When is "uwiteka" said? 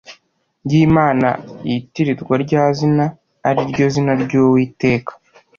4.43-5.11